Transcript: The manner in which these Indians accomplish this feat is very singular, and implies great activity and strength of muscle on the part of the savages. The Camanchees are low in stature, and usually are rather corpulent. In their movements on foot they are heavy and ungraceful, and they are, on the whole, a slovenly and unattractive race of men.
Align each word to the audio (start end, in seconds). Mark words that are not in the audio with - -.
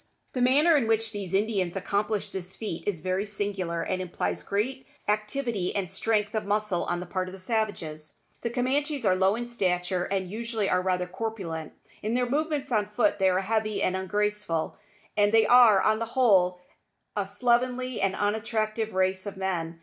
The 0.33 0.41
manner 0.41 0.75
in 0.75 0.87
which 0.87 1.11
these 1.11 1.31
Indians 1.35 1.75
accomplish 1.75 2.31
this 2.31 2.55
feat 2.55 2.85
is 2.87 3.01
very 3.01 3.23
singular, 3.23 3.83
and 3.83 4.01
implies 4.01 4.41
great 4.41 4.87
activity 5.07 5.75
and 5.75 5.91
strength 5.91 6.33
of 6.33 6.43
muscle 6.43 6.85
on 6.85 6.99
the 6.99 7.05
part 7.05 7.27
of 7.27 7.33
the 7.33 7.37
savages. 7.37 8.17
The 8.41 8.49
Camanchees 8.49 9.05
are 9.05 9.15
low 9.15 9.35
in 9.35 9.47
stature, 9.47 10.05
and 10.05 10.27
usually 10.27 10.67
are 10.67 10.81
rather 10.81 11.05
corpulent. 11.05 11.73
In 12.01 12.15
their 12.15 12.27
movements 12.27 12.71
on 12.71 12.87
foot 12.87 13.19
they 13.19 13.29
are 13.29 13.41
heavy 13.41 13.83
and 13.83 13.95
ungraceful, 13.95 14.75
and 15.15 15.31
they 15.31 15.45
are, 15.45 15.79
on 15.79 15.99
the 15.99 16.05
whole, 16.17 16.61
a 17.15 17.23
slovenly 17.23 18.01
and 18.01 18.15
unattractive 18.15 18.95
race 18.95 19.27
of 19.27 19.37
men. 19.37 19.79